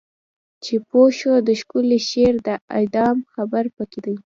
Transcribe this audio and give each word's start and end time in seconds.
چې 0.63 0.75
پوه 0.87 1.09
شو 1.19 1.33
د 1.47 1.49
ښکلی 1.59 1.99
شعر 2.09 2.35
د 2.47 2.49
اعدام 2.77 3.17
خبر 3.33 3.63
پکې 3.75 3.99
دی 4.05 4.15